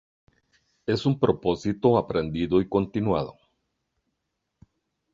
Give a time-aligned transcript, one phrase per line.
[0.87, 3.35] Es un propósito aprendido y continuado.